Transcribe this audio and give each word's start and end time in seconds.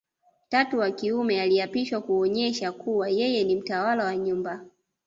Tatu 0.49 0.77
wa 0.77 0.91
kiume 0.91 1.41
aliapishwa 1.41 2.01
kuonesha 2.01 2.71
kuwa 2.71 3.09
yeye 3.09 3.43
ni 3.43 3.55
mtawala 3.55 4.05
wa 4.05 4.15
nyumba 4.17 4.65